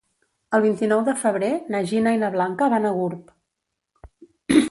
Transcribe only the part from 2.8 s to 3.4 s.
a Gurb.